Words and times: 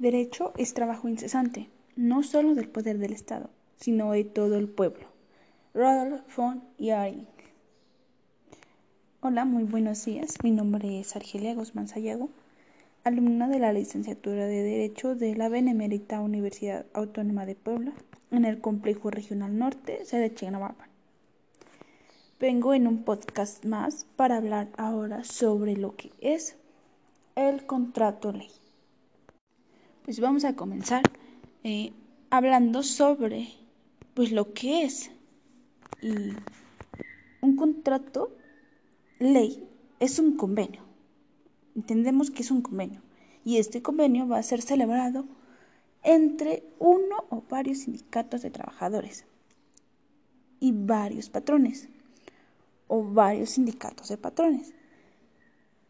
Derecho 0.00 0.54
es 0.56 0.72
trabajo 0.72 1.10
incesante, 1.10 1.68
no 1.94 2.22
solo 2.22 2.54
del 2.54 2.70
poder 2.70 2.96
del 2.96 3.12
Estado, 3.12 3.50
sino 3.76 4.12
de 4.12 4.24
todo 4.24 4.56
el 4.56 4.66
pueblo. 4.66 5.04
Rodolf 5.74 6.22
von 6.34 6.64
Yaring. 6.78 7.26
Hola, 9.20 9.44
muy 9.44 9.64
buenos 9.64 10.02
días. 10.06 10.42
Mi 10.42 10.52
nombre 10.52 11.00
es 11.00 11.16
Argelia 11.16 11.54
Guzmán 11.54 11.86
Sayago, 11.86 12.30
alumna 13.04 13.46
de 13.46 13.58
la 13.58 13.74
licenciatura 13.74 14.46
de 14.46 14.62
Derecho 14.62 15.16
de 15.16 15.36
la 15.36 15.50
Benemérita 15.50 16.20
Universidad 16.20 16.86
Autónoma 16.94 17.44
de 17.44 17.56
Puebla, 17.56 17.92
en 18.30 18.46
el 18.46 18.58
Complejo 18.62 19.10
Regional 19.10 19.58
Norte, 19.58 20.06
sede 20.06 20.34
Chignahuapan. 20.34 20.88
Vengo 22.40 22.72
en 22.72 22.86
un 22.86 23.02
podcast 23.02 23.66
más 23.66 24.06
para 24.16 24.38
hablar 24.38 24.68
ahora 24.78 25.24
sobre 25.24 25.76
lo 25.76 25.94
que 25.94 26.10
es 26.22 26.56
el 27.36 27.66
contrato 27.66 28.32
ley. 28.32 28.48
Pues 30.04 30.18
vamos 30.18 30.44
a 30.44 30.56
comenzar 30.56 31.02
eh, 31.62 31.92
hablando 32.30 32.82
sobre 32.82 33.48
pues 34.14 34.32
lo 34.32 34.54
que 34.54 34.84
es 34.84 35.10
y 36.00 36.14
un 37.42 37.56
contrato 37.56 38.34
ley 39.18 39.68
es 40.00 40.18
un 40.18 40.36
convenio. 40.36 40.82
Entendemos 41.76 42.30
que 42.30 42.42
es 42.42 42.50
un 42.50 42.62
convenio 42.62 43.02
y 43.44 43.58
este 43.58 43.82
convenio 43.82 44.26
va 44.26 44.38
a 44.38 44.42
ser 44.42 44.62
celebrado 44.62 45.26
entre 46.02 46.64
uno 46.78 47.24
o 47.28 47.42
varios 47.48 47.80
sindicatos 47.80 48.40
de 48.40 48.50
trabajadores 48.50 49.26
y 50.60 50.72
varios 50.72 51.28
patrones 51.28 51.88
o 52.88 53.04
varios 53.04 53.50
sindicatos 53.50 54.08
de 54.08 54.16
patrones. 54.16 54.72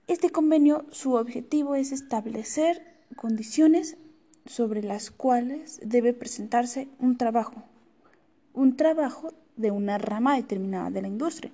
Este 0.09 0.31
convenio, 0.31 0.85
su 0.91 1.15
objetivo 1.15 1.77
es 1.77 1.93
establecer 1.93 2.90
condiciones 3.17 3.97
sobre 4.47 4.83
las 4.83 5.11
cuales 5.11 5.81
debe 5.85 6.13
presentarse 6.13 6.89
un 6.99 7.17
trabajo, 7.17 7.63
un 8.53 8.77
trabajo 8.77 9.33
de 9.57 9.71
una 9.71 9.99
rama 9.99 10.37
determinada 10.37 10.91
de 10.91 11.03
la 11.03 11.09
industria 11.09 11.53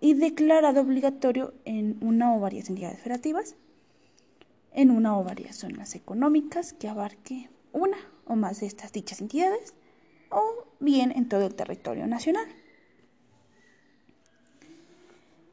y 0.00 0.14
declarado 0.14 0.82
obligatorio 0.82 1.54
en 1.64 1.96
una 2.02 2.34
o 2.34 2.40
varias 2.40 2.68
entidades 2.68 2.98
federativas, 2.98 3.56
en 4.72 4.90
una 4.90 5.18
o 5.18 5.24
varias 5.24 5.56
zonas 5.56 5.94
económicas 5.94 6.72
que 6.72 6.88
abarque 6.88 7.48
una 7.72 7.96
o 8.26 8.36
más 8.36 8.60
de 8.60 8.66
estas 8.66 8.92
dichas 8.92 9.20
entidades 9.20 9.74
o 10.30 10.66
bien 10.80 11.12
en 11.12 11.28
todo 11.28 11.46
el 11.46 11.54
territorio 11.54 12.06
nacional. 12.06 12.46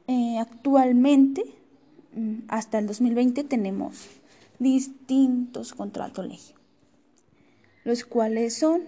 Eh, 0.08 0.38
actualmente, 0.38 1.44
hasta 2.48 2.78
el 2.78 2.86
2020, 2.86 3.44
tenemos 3.44 4.08
distintos 4.58 5.72
contratos 5.72 6.26
ley, 6.26 6.40
los 7.84 8.04
cuales 8.04 8.54
son 8.54 8.82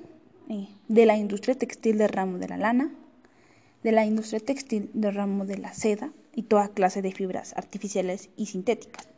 eh, 0.48 0.68
de 0.88 1.06
la 1.06 1.16
industria 1.16 1.54
textil 1.54 1.98
del 1.98 2.10
ramo 2.10 2.38
de 2.38 2.48
la 2.48 2.56
lana, 2.56 2.94
de 3.82 3.92
la 3.92 4.04
industria 4.04 4.40
textil 4.40 4.90
del 4.94 5.14
ramo 5.14 5.46
de 5.46 5.58
la 5.58 5.72
seda 5.72 6.12
y 6.34 6.44
toda 6.44 6.68
clase 6.68 7.02
de 7.02 7.12
fibras 7.12 7.54
artificiales 7.56 8.30
y 8.36 8.46
sintéticas, 8.46 9.08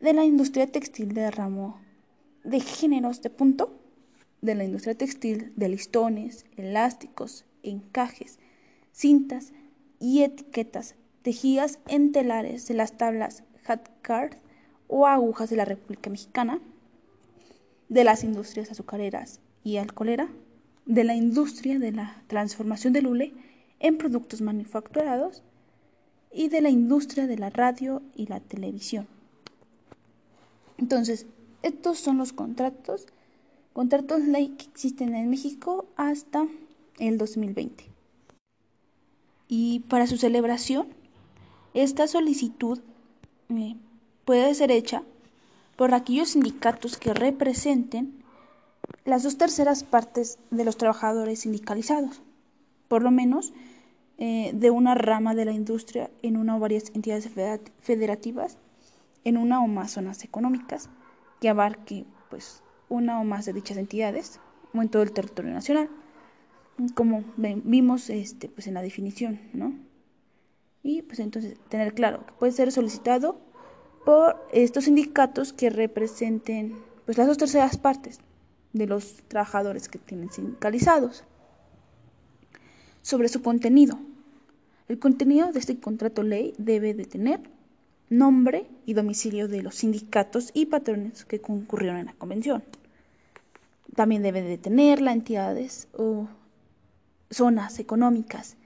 de 0.00 0.12
la 0.12 0.24
industria 0.24 0.66
textil 0.66 1.14
del 1.14 1.32
ramo 1.32 1.80
de 2.42 2.60
géneros 2.60 3.22
de 3.22 3.30
punto, 3.30 3.80
de 4.42 4.54
la 4.54 4.64
industria 4.64 4.94
textil 4.94 5.52
de 5.56 5.68
listones, 5.68 6.44
elásticos, 6.56 7.46
encajes, 7.62 8.38
cintas 8.92 9.52
y 9.98 10.22
etiquetas 10.22 10.94
tejidas 11.24 11.78
en 11.88 12.12
telares 12.12 12.68
de 12.68 12.74
las 12.74 12.98
tablas 12.98 13.44
card 14.02 14.34
o 14.88 15.06
agujas 15.06 15.48
de 15.48 15.56
la 15.56 15.64
República 15.64 16.10
Mexicana, 16.10 16.60
de 17.88 18.04
las 18.04 18.24
industrias 18.24 18.70
azucareras 18.70 19.40
y 19.64 19.78
alcoholera, 19.78 20.28
de 20.84 21.02
la 21.02 21.14
industria 21.14 21.78
de 21.78 21.92
la 21.92 22.22
transformación 22.26 22.92
del 22.92 23.06
hule 23.06 23.32
en 23.80 23.96
productos 23.96 24.42
manufacturados 24.42 25.42
y 26.30 26.50
de 26.50 26.60
la 26.60 26.68
industria 26.68 27.26
de 27.26 27.38
la 27.38 27.48
radio 27.48 28.02
y 28.14 28.26
la 28.26 28.40
televisión. 28.40 29.06
Entonces, 30.76 31.26
estos 31.62 31.98
son 32.00 32.18
los 32.18 32.34
contratos, 32.34 33.06
contratos 33.72 34.20
ley 34.24 34.48
que 34.58 34.66
existen 34.66 35.14
en 35.14 35.30
México 35.30 35.86
hasta 35.96 36.46
el 36.98 37.16
2020. 37.16 37.86
Y 39.48 39.80
para 39.88 40.06
su 40.06 40.18
celebración, 40.18 40.88
esta 41.74 42.06
solicitud 42.06 42.80
eh, 43.50 43.76
puede 44.24 44.54
ser 44.54 44.70
hecha 44.70 45.02
por 45.76 45.92
aquellos 45.92 46.30
sindicatos 46.30 46.96
que 46.96 47.12
representen 47.12 48.22
las 49.04 49.22
dos 49.24 49.36
terceras 49.36 49.82
partes 49.82 50.38
de 50.50 50.64
los 50.64 50.76
trabajadores 50.76 51.40
sindicalizados, 51.40 52.22
por 52.88 53.02
lo 53.02 53.10
menos 53.10 53.52
eh, 54.18 54.52
de 54.54 54.70
una 54.70 54.94
rama 54.94 55.34
de 55.34 55.44
la 55.44 55.52
industria 55.52 56.10
en 56.22 56.36
una 56.36 56.56
o 56.56 56.60
varias 56.60 56.90
entidades 56.94 57.28
federativas, 57.80 58.56
en 59.24 59.36
una 59.36 59.60
o 59.60 59.66
más 59.66 59.92
zonas 59.92 60.22
económicas, 60.22 60.88
que 61.40 61.48
abarque 61.48 62.04
pues 62.30 62.62
una 62.88 63.20
o 63.20 63.24
más 63.24 63.46
de 63.46 63.52
dichas 63.52 63.76
entidades 63.76 64.38
o 64.72 64.80
en 64.80 64.88
todo 64.88 65.02
el 65.02 65.12
territorio 65.12 65.52
nacional, 65.52 65.90
como 66.94 67.24
vimos 67.36 68.10
este, 68.10 68.48
pues, 68.48 68.66
en 68.66 68.74
la 68.74 68.82
definición, 68.82 69.40
¿no? 69.52 69.74
Y 70.84 71.02
pues 71.02 71.18
entonces 71.18 71.58
tener 71.68 71.94
claro 71.94 72.24
que 72.26 72.34
puede 72.34 72.52
ser 72.52 72.70
solicitado 72.70 73.40
por 74.04 74.46
estos 74.52 74.84
sindicatos 74.84 75.52
que 75.54 75.70
representen 75.70 76.76
pues 77.06 77.18
las 77.18 77.26
dos 77.26 77.38
terceras 77.38 77.78
partes 77.78 78.20
de 78.74 78.86
los 78.86 79.22
trabajadores 79.28 79.88
que 79.88 79.98
tienen 79.98 80.30
sindicalizados. 80.30 81.24
Sobre 83.00 83.28
su 83.28 83.42
contenido. 83.42 83.98
El 84.88 84.98
contenido 84.98 85.50
de 85.52 85.58
este 85.58 85.80
contrato 85.80 86.22
ley 86.22 86.54
debe 86.58 86.92
de 86.92 87.06
tener 87.06 87.40
nombre 88.10 88.66
y 88.84 88.92
domicilio 88.92 89.48
de 89.48 89.62
los 89.62 89.76
sindicatos 89.76 90.50
y 90.52 90.66
patrones 90.66 91.24
que 91.24 91.40
concurrieron 91.40 91.98
en 92.00 92.06
la 92.06 92.12
convención. 92.14 92.62
También 93.94 94.22
debe 94.22 94.42
de 94.42 94.58
tener 94.58 95.00
las 95.00 95.14
entidades 95.14 95.88
o 95.94 96.28
zonas 97.30 97.78
económicas 97.78 98.58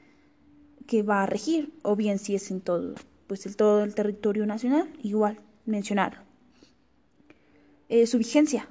que 0.88 1.04
va 1.04 1.22
a 1.22 1.26
regir, 1.26 1.72
o 1.82 1.94
bien 1.94 2.18
si 2.18 2.34
es 2.34 2.50
en 2.50 2.60
todo, 2.60 2.94
pues 3.26 3.46
el 3.46 3.56
todo 3.56 3.84
el 3.84 3.94
territorio 3.94 4.46
nacional, 4.46 4.88
igual, 5.02 5.38
mencionarlo. 5.66 6.22
Eh, 7.90 8.06
su 8.06 8.18
vigencia. 8.18 8.68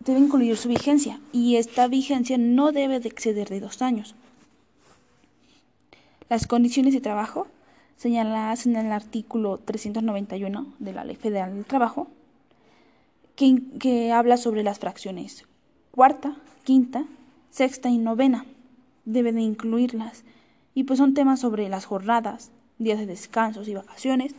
Debe 0.00 0.18
incluir 0.18 0.56
su 0.56 0.68
vigencia 0.68 1.20
y 1.32 1.56
esta 1.56 1.86
vigencia 1.86 2.38
no 2.38 2.72
debe 2.72 3.00
de 3.00 3.08
exceder 3.08 3.48
de 3.48 3.60
dos 3.60 3.82
años. 3.82 4.14
Las 6.28 6.46
condiciones 6.46 6.92
de 6.92 7.00
trabajo 7.00 7.46
señaladas 7.96 8.66
en 8.66 8.76
el 8.76 8.90
artículo 8.90 9.58
391 9.58 10.74
de 10.78 10.92
la 10.92 11.04
Ley 11.04 11.16
Federal 11.16 11.54
del 11.54 11.66
Trabajo, 11.66 12.08
que, 13.36 13.62
que 13.78 14.10
habla 14.10 14.38
sobre 14.38 14.62
las 14.62 14.78
fracciones 14.78 15.46
cuarta, 15.90 16.36
quinta, 16.64 17.04
sexta 17.50 17.88
y 17.90 17.98
novena. 17.98 18.44
Debe 19.04 19.32
de 19.32 19.42
incluirlas 19.42 20.24
y 20.74 20.84
pues 20.84 20.98
son 20.98 21.14
temas 21.14 21.40
sobre 21.40 21.68
las 21.68 21.84
jornadas, 21.84 22.50
días 22.78 22.98
de 22.98 23.06
descansos 23.06 23.68
y 23.68 23.74
vacaciones, 23.74 24.34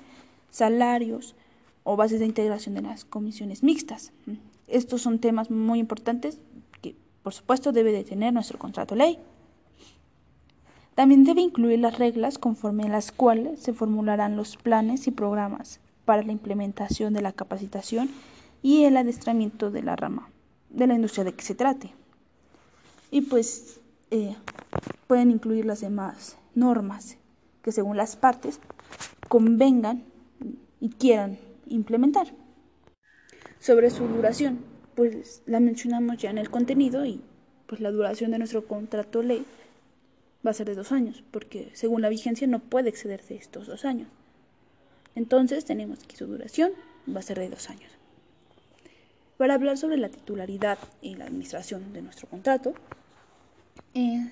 salarios 0.50 1.36
o 1.84 1.96
bases 1.96 2.20
de 2.20 2.26
integración 2.26 2.76
de 2.76 2.82
las 2.82 3.06
comisiones 3.06 3.64
mixtas. 3.64 4.12
Estos 4.68 5.02
son 5.02 5.20
temas 5.20 5.50
muy 5.52 5.80
importantes 5.80 6.40
que 6.82 6.96
por 7.24 7.34
supuesto 7.34 7.72
debe 7.72 7.92
de 7.92 8.04
tener 8.04 8.34
nuestro 8.34 8.58
contrato 8.58 8.96
ley. 8.96 9.20
También 10.96 11.24
debe 11.24 11.42
incluir 11.42 11.80
las 11.80 11.98
reglas 11.98 12.38
conforme 12.38 12.84
a 12.84 12.90
las 12.90 13.12
cuales 13.12 13.62
se 13.62 13.74
formularán 13.74 14.36
los 14.36 14.58
planes 14.58 15.08
y 15.08 15.12
programas 15.12 15.80
para 16.06 16.24
la 16.24 16.32
implementación 16.32 17.14
de 17.14 17.22
la 17.22 17.32
capacitación 17.32 18.10
y 18.62 18.84
el 18.84 18.98
adestramiento 18.98 19.72
de 19.72 19.84
la 19.84 19.96
rama 19.96 20.30
de 20.72 20.88
la 20.88 20.96
industria 20.96 21.24
de 21.24 21.34
que 21.34 21.44
se 21.44 21.56
trate. 21.56 21.94
Y 23.12 23.22
pues 23.22 23.80
eh, 24.10 24.36
pueden 25.08 25.32
incluir 25.32 25.66
las 25.66 25.82
demás 25.82 26.38
normas 26.56 27.18
que 27.64 27.72
según 27.72 27.98
las 27.98 28.16
partes 28.16 28.60
convengan 29.28 30.04
y 30.80 30.90
quieran 30.90 31.38
implementar. 31.68 32.28
Sobre 33.60 33.90
su 33.90 34.08
duración, 34.08 34.60
pues 34.96 35.44
la 35.46 35.60
mencionamos 35.60 36.18
ya 36.18 36.30
en 36.30 36.38
el 36.38 36.50
contenido 36.50 37.06
y 37.06 37.22
pues 37.68 37.82
la 37.82 37.92
duración 37.92 38.32
de 38.32 38.40
nuestro 38.40 38.66
contrato 38.66 39.22
ley 39.22 39.46
va 40.46 40.52
a 40.52 40.56
ser 40.56 40.68
de 40.68 40.76
dos 40.76 40.92
años, 40.92 41.24
porque 41.32 41.70
según 41.74 42.02
la 42.02 42.10
vigencia 42.10 42.48
no 42.48 42.60
puede 42.60 42.90
excederse 42.90 43.36
estos 43.36 43.68
dos 43.68 43.86
años. 43.86 44.08
Entonces 45.16 45.66
tenemos 45.66 46.00
que 46.04 46.18
su 46.18 46.26
duración 46.26 46.72
va 47.14 47.20
a 47.20 47.24
ser 47.24 47.40
de 47.40 47.50
dos 47.50 47.70
años. 47.70 47.92
Para 49.38 49.54
hablar 49.54 49.78
sobre 49.78 49.98
la 49.98 50.10
titularidad 50.10 50.78
y 51.02 51.16
la 51.16 51.26
administración 51.26 51.94
de 51.94 52.02
nuestro 52.02 52.28
contrato, 52.28 52.74
eh, 53.94 54.32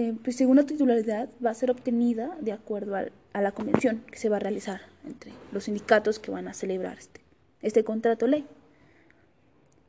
eh, 0.00 0.14
pues 0.24 0.36
según 0.36 0.56
la 0.56 0.64
titularidad 0.64 1.28
va 1.44 1.50
a 1.50 1.54
ser 1.54 1.70
obtenida 1.70 2.34
de 2.40 2.52
acuerdo 2.52 2.96
a 2.96 3.42
la 3.42 3.52
convención 3.52 4.02
que 4.10 4.16
se 4.16 4.30
va 4.30 4.36
a 4.36 4.40
realizar 4.40 4.80
entre 5.06 5.30
los 5.52 5.64
sindicatos 5.64 6.18
que 6.18 6.30
van 6.30 6.48
a 6.48 6.54
celebrar 6.54 6.96
este, 6.96 7.20
este 7.60 7.84
contrato 7.84 8.26
ley. 8.26 8.46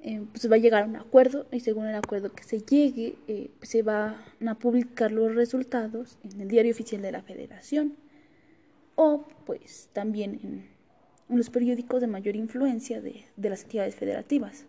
Eh, 0.04 0.22
pues 0.32 0.52
va 0.52 0.56
a 0.56 0.60
llegar 0.60 0.84
a 0.84 0.86
un 0.86 0.98
acuerdo 0.98 1.46
y 1.50 1.62
según 1.62 1.86
el 1.86 1.96
acuerdo 1.96 2.34
que 2.34 2.44
se 2.44 2.60
llegue 2.60 3.16
eh, 3.30 3.52
pues 3.60 3.70
se 3.70 3.84
van 3.84 4.18
a 4.46 4.56
publicar 4.56 5.14
los 5.14 5.34
resultados 5.34 6.18
en 6.26 6.42
el 6.42 6.50
diario 6.50 6.74
oficial 6.74 7.02
de 7.02 7.12
la 7.14 7.22
federación 7.22 7.96
o 8.96 9.26
pues 9.46 9.88
también 9.94 10.42
en, 10.44 11.38
los 11.38 11.50
periódicos 11.50 12.02
de 12.02 12.08
mayor 12.08 12.36
influencia 12.36 13.00
de, 13.00 13.24
de 13.38 13.50
las 13.50 13.64
entidades 13.64 13.96
federativas. 13.96 14.66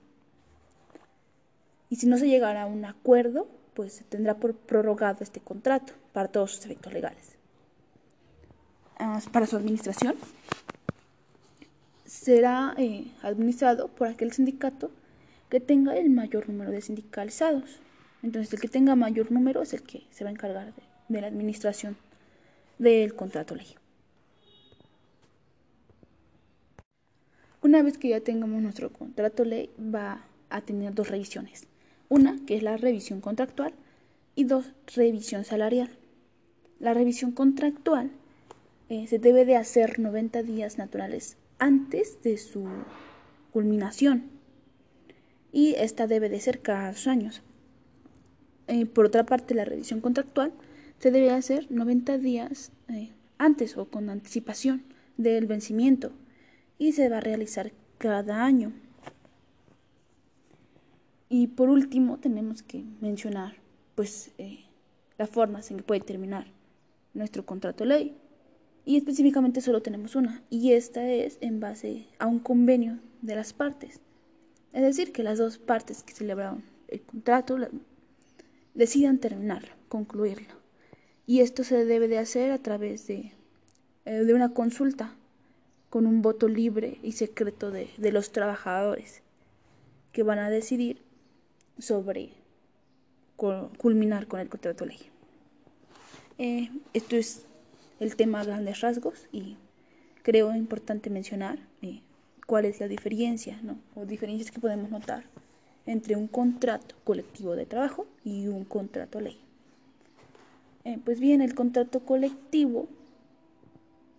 Y 1.90 1.96
si 1.96 2.06
no 2.06 2.16
se 2.16 2.28
llegara 2.28 2.62
a 2.62 2.66
un 2.66 2.84
acuerdo, 2.84 3.48
pues 3.74 3.94
se 3.94 4.04
tendrá 4.04 4.34
por 4.36 4.54
prorrogado 4.54 5.18
este 5.22 5.40
contrato 5.40 5.92
para 6.12 6.28
todos 6.28 6.52
sus 6.52 6.64
efectos 6.64 6.92
legales. 6.92 7.36
Ah, 8.98 9.20
para 9.32 9.46
su 9.46 9.56
administración, 9.56 10.14
será 12.04 12.74
eh, 12.76 13.06
administrado 13.22 13.88
por 13.88 14.06
aquel 14.08 14.32
sindicato 14.32 14.90
que 15.48 15.60
tenga 15.60 15.96
el 15.96 16.10
mayor 16.10 16.48
número 16.48 16.70
de 16.70 16.80
sindicalizados. 16.80 17.80
Entonces, 18.22 18.52
el 18.52 18.60
que 18.60 18.68
tenga 18.68 18.94
mayor 18.94 19.32
número 19.32 19.62
es 19.62 19.72
el 19.72 19.82
que 19.82 20.04
se 20.10 20.22
va 20.22 20.30
a 20.30 20.32
encargar 20.32 20.72
de, 21.08 21.20
la 21.20 21.26
administración 21.26 21.96
del 22.78 23.14
contrato 23.14 23.54
ley. 23.54 23.74
Una 27.60 27.82
vez 27.82 27.98
que 27.98 28.08
ya 28.08 28.20
tengamos 28.20 28.60
nuestro 28.62 28.92
contrato 28.92 29.44
ley, 29.44 29.70
va 29.78 30.24
a 30.50 30.60
tener 30.60 30.94
dos 30.94 31.08
revisiones. 31.08 31.66
Una, 32.12 32.38
que 32.44 32.56
es 32.56 32.62
la 32.62 32.76
revisión 32.76 33.22
contractual, 33.22 33.72
y 34.34 34.44
dos, 34.44 34.74
revisión 34.94 35.46
salarial. 35.46 35.88
La 36.78 36.92
revisión 36.92 37.32
contractual 37.32 38.10
eh, 38.90 39.06
se 39.06 39.18
debe 39.18 39.46
de 39.46 39.56
hacer 39.56 39.98
90 39.98 40.42
días 40.42 40.76
naturales 40.76 41.38
antes 41.58 42.20
de 42.22 42.36
su 42.36 42.66
culminación 43.50 44.24
y 45.52 45.72
esta 45.76 46.06
debe 46.06 46.28
de 46.28 46.38
ser 46.40 46.60
cada 46.60 46.92
dos 46.92 47.06
años. 47.06 47.40
Eh, 48.66 48.84
por 48.84 49.06
otra 49.06 49.24
parte, 49.24 49.54
la 49.54 49.64
revisión 49.64 50.02
contractual 50.02 50.52
se 50.98 51.12
debe 51.12 51.30
hacer 51.30 51.66
90 51.70 52.18
días 52.18 52.72
eh, 52.90 53.08
antes 53.38 53.78
o 53.78 53.86
con 53.86 54.10
anticipación 54.10 54.82
del 55.16 55.46
vencimiento 55.46 56.12
y 56.76 56.92
se 56.92 57.08
va 57.08 57.16
a 57.16 57.20
realizar 57.22 57.72
cada 57.96 58.44
año. 58.44 58.74
Y 61.34 61.46
por 61.46 61.70
último 61.70 62.18
tenemos 62.18 62.62
que 62.62 62.84
mencionar 63.00 63.56
pues 63.94 64.32
eh, 64.36 64.66
las 65.16 65.30
formas 65.30 65.70
en 65.70 65.78
que 65.78 65.82
puede 65.82 66.02
terminar 66.02 66.46
nuestro 67.14 67.46
contrato 67.46 67.84
de 67.84 67.88
ley. 67.88 68.16
Y 68.84 68.98
específicamente 68.98 69.62
solo 69.62 69.80
tenemos 69.80 70.14
una, 70.14 70.42
y 70.50 70.72
esta 70.72 71.10
es 71.10 71.38
en 71.40 71.58
base 71.58 72.04
a 72.18 72.26
un 72.26 72.38
convenio 72.38 72.98
de 73.22 73.34
las 73.34 73.54
partes. 73.54 74.02
Es 74.74 74.82
decir, 74.82 75.10
que 75.10 75.22
las 75.22 75.38
dos 75.38 75.56
partes 75.56 76.02
que 76.02 76.12
celebraron 76.12 76.64
el 76.88 77.00
contrato 77.00 77.56
decidan 78.74 79.16
terminarlo, 79.16 79.72
concluirlo. 79.88 80.52
Y 81.26 81.40
esto 81.40 81.64
se 81.64 81.86
debe 81.86 82.08
de 82.08 82.18
hacer 82.18 82.50
a 82.50 82.58
través 82.58 83.06
de, 83.06 83.32
eh, 84.04 84.12
de 84.12 84.34
una 84.34 84.52
consulta 84.52 85.16
con 85.88 86.06
un 86.06 86.20
voto 86.20 86.46
libre 86.46 86.98
y 87.02 87.12
secreto 87.12 87.70
de, 87.70 87.88
de 87.96 88.12
los 88.12 88.32
trabajadores 88.32 89.22
que 90.12 90.24
van 90.24 90.38
a 90.38 90.50
decidir 90.50 91.00
sobre 91.78 92.30
culminar 93.78 94.26
con 94.26 94.40
el 94.40 94.48
contrato 94.48 94.86
ley. 94.86 94.98
Eh, 96.38 96.70
esto 96.92 97.16
es 97.16 97.44
el 98.00 98.16
tema 98.16 98.40
a 98.40 98.44
grandes 98.44 98.80
rasgos 98.80 99.28
y 99.32 99.56
creo 100.22 100.54
importante 100.54 101.10
mencionar 101.10 101.58
eh, 101.82 102.00
cuál 102.46 102.64
es 102.64 102.80
la 102.80 102.88
diferencia 102.88 103.60
¿no? 103.62 103.78
o 103.94 104.06
diferencias 104.06 104.50
que 104.50 104.60
podemos 104.60 104.90
notar 104.90 105.24
entre 105.86 106.16
un 106.16 106.28
contrato 106.28 106.94
colectivo 107.04 107.56
de 107.56 107.66
trabajo 107.66 108.06
y 108.24 108.46
un 108.46 108.64
contrato 108.64 109.20
ley. 109.20 109.38
Eh, 110.84 110.98
pues 111.04 111.20
bien, 111.20 111.42
el 111.42 111.54
contrato 111.54 112.00
colectivo 112.00 112.88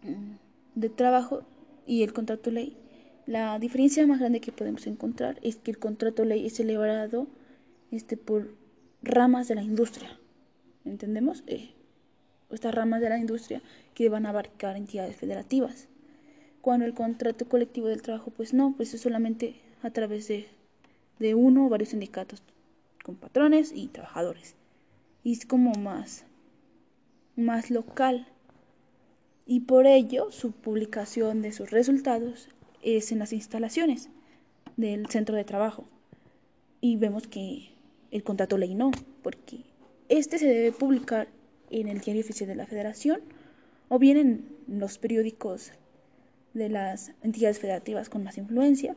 mm, 0.03 0.79
de 0.79 0.89
trabajo 0.89 1.43
y 1.85 2.03
el 2.03 2.13
contrato 2.13 2.51
ley, 2.51 2.77
la 3.25 3.57
diferencia 3.59 4.05
más 4.07 4.19
grande 4.19 4.41
que 4.41 4.51
podemos 4.51 4.87
encontrar 4.87 5.39
es 5.41 5.55
que 5.57 5.71
el 5.71 5.79
contrato 5.79 6.25
ley 6.25 6.45
es 6.45 6.55
celebrado 6.55 7.27
este, 7.93 8.17
por 8.17 8.55
ramas 9.03 9.47
de 9.47 9.55
la 9.55 9.61
industria. 9.61 10.17
¿Entendemos? 10.83 11.43
Eh, 11.45 11.69
estas 12.49 12.73
ramas 12.73 13.01
de 13.01 13.09
la 13.09 13.19
industria 13.19 13.61
que 13.93 14.09
van 14.09 14.25
a 14.25 14.29
abarcar 14.29 14.75
entidades 14.75 15.15
federativas. 15.15 15.87
Cuando 16.61 16.85
el 16.85 16.93
contrato 16.93 17.47
colectivo 17.47 17.87
del 17.87 18.01
trabajo, 18.01 18.31
pues 18.31 18.53
no, 18.53 18.73
pues 18.75 18.93
es 18.93 19.01
solamente 19.01 19.55
a 19.83 19.91
través 19.91 20.27
de, 20.27 20.47
de 21.19 21.35
uno 21.35 21.67
o 21.67 21.69
varios 21.69 21.89
sindicatos 21.89 22.41
con 23.03 23.15
patrones 23.15 23.71
y 23.73 23.87
trabajadores. 23.87 24.55
Y 25.23 25.33
es 25.33 25.45
como 25.45 25.73
más, 25.73 26.25
más 27.35 27.69
local. 27.69 28.27
Y 29.45 29.61
por 29.61 29.85
ello 29.85 30.31
su 30.31 30.51
publicación 30.51 31.41
de 31.41 31.51
sus 31.51 31.69
resultados 31.69 32.49
es 32.81 33.11
en 33.11 33.19
las 33.19 33.33
instalaciones 33.33 34.09
del 34.77 35.07
centro 35.07 35.35
de 35.35 35.43
trabajo. 35.43 35.85
Y 36.81 36.97
vemos 36.97 37.27
que 37.27 37.72
el 38.13 38.23
contrato 38.23 38.59
ley 38.59 38.75
no, 38.75 38.91
porque 39.23 39.65
este 40.07 40.37
se 40.37 40.45
debe 40.45 40.71
publicar 40.71 41.27
en 41.71 41.87
el 41.87 41.99
diario 41.99 42.21
oficial 42.21 42.47
de 42.47 42.55
la 42.55 42.67
Federación 42.67 43.21
o 43.89 43.97
bien 43.97 44.17
en 44.17 44.55
los 44.67 44.99
periódicos 44.99 45.71
de 46.53 46.69
las 46.69 47.11
entidades 47.23 47.57
federativas 47.57 48.09
con 48.09 48.23
más 48.23 48.37
influencia, 48.37 48.95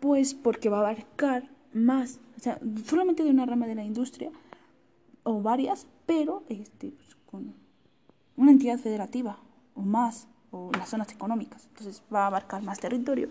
pues 0.00 0.34
porque 0.34 0.68
va 0.68 0.76
a 0.76 0.80
abarcar 0.80 1.48
más, 1.72 2.20
o 2.36 2.40
sea, 2.40 2.60
solamente 2.84 3.24
de 3.24 3.30
una 3.30 3.46
rama 3.46 3.66
de 3.66 3.74
la 3.74 3.84
industria 3.84 4.30
o 5.22 5.40
varias, 5.40 5.86
pero 6.04 6.44
este, 6.50 6.90
pues, 6.90 7.16
con 7.24 7.54
una 8.36 8.50
entidad 8.50 8.78
federativa 8.78 9.38
o 9.74 9.80
más, 9.80 10.28
o 10.50 10.70
las 10.76 10.90
zonas 10.90 11.10
económicas. 11.10 11.68
Entonces 11.68 12.02
va 12.12 12.24
a 12.24 12.26
abarcar 12.26 12.62
más 12.62 12.80
territorio, 12.80 13.30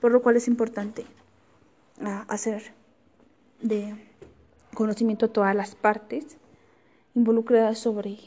por 0.00 0.10
lo 0.10 0.22
cual 0.22 0.36
es 0.36 0.48
importante 0.48 1.04
ah, 2.00 2.24
hacer 2.28 2.72
de 3.60 3.94
conocimiento 4.74 5.26
a 5.26 5.32
todas 5.32 5.54
las 5.54 5.74
partes 5.74 6.36
involucradas 7.14 7.78
sobre, 7.78 8.18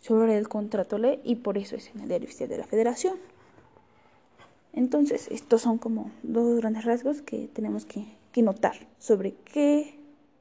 sobre 0.00 0.36
el 0.36 0.48
contrato 0.48 0.98
ley 0.98 1.20
y 1.24 1.36
por 1.36 1.58
eso 1.58 1.76
es 1.76 1.90
en 1.94 2.00
el 2.00 2.08
diario 2.08 2.26
oficial 2.26 2.48
de 2.48 2.58
la 2.58 2.66
federación. 2.66 3.16
Entonces, 4.72 5.28
estos 5.30 5.62
son 5.62 5.78
como 5.78 6.10
dos 6.22 6.58
grandes 6.58 6.84
rasgos 6.84 7.22
que 7.22 7.48
tenemos 7.48 7.86
que, 7.86 8.04
que 8.32 8.42
notar 8.42 8.76
sobre 8.98 9.34
qué 9.44 9.98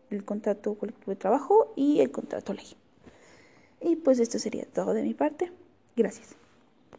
el 0.09 0.25
contrato 0.25 0.75
colectivo 0.75 1.11
de 1.11 1.15
trabajo 1.15 1.71
y 1.75 2.01
el 2.01 2.11
contrato 2.11 2.53
ley. 2.53 2.75
Y 3.81 3.95
pues 3.95 4.19
esto 4.19 4.39
sería 4.39 4.65
todo 4.65 4.93
de 4.93 5.03
mi 5.03 5.13
parte. 5.13 5.51
Gracias. 5.95 6.35